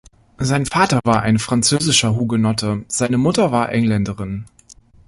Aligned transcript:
Sein 0.39 0.65
Vater 0.65 0.99
war 1.03 1.21
ein 1.21 1.37
französischer 1.37 2.15
Hugenotte, 2.15 2.83
seine 2.87 3.19
Mutter 3.19 3.51
war 3.51 3.71
Engländerin. 3.71 4.47